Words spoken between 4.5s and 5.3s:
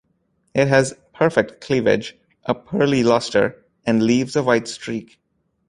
streak.